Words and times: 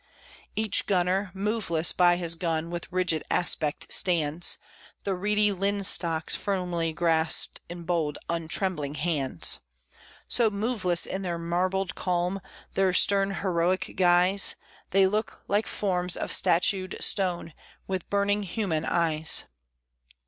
Each 0.55 0.87
gunner, 0.87 1.29
moveless 1.35 1.91
by 1.93 2.15
his 2.15 2.33
gun, 2.33 2.71
with 2.71 2.91
rigid 2.91 3.23
aspect 3.29 3.93
stands, 3.93 4.57
The 5.03 5.13
reedy 5.13 5.51
linstocks 5.51 6.35
firmly 6.35 6.91
grasped 6.91 7.61
in 7.69 7.83
bold, 7.83 8.17
untrembling 8.27 8.95
hands, 8.95 9.59
So 10.27 10.49
moveless 10.49 11.05
in 11.05 11.21
their 11.21 11.37
marbled 11.37 11.93
calm, 11.93 12.41
their 12.73 12.93
stern, 12.93 13.29
heroic 13.29 13.93
guise, 13.95 14.55
They 14.89 15.05
look 15.05 15.43
like 15.47 15.67
forms 15.67 16.17
of 16.17 16.31
statued 16.31 16.97
stone 16.99 17.53
with 17.87 18.09
burning 18.09 18.41
human 18.41 18.85
eyes! 18.85 19.45